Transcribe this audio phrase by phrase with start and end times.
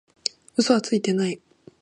[0.57, 1.39] 嘘はついてない